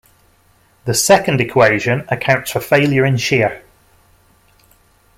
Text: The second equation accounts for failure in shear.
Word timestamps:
The 0.85 0.95
second 0.95 1.41
equation 1.41 2.07
accounts 2.09 2.49
for 2.49 2.59
failure 2.59 3.05
in 3.05 3.17
shear. 3.17 3.61